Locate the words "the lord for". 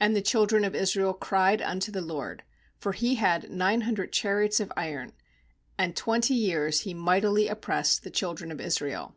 1.92-2.90